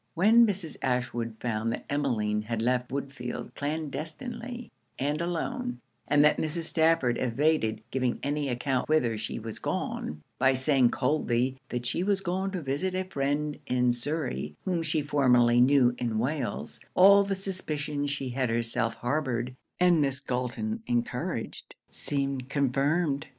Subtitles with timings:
[0.15, 0.77] When Mrs.
[0.81, 6.61] Ashwood found that Emmeline had left Woodfield clandestinely and alone, and that Mrs.
[6.63, 12.21] Stafford evaded giving any account whither she was gone, by saying coldly that she was
[12.21, 17.35] gone to visit a friend in Surrey whom she formerly knew in Wales, all the
[17.35, 23.27] suspicions she had herself harboured, and Miss Galton encouraged, seemed confirmed.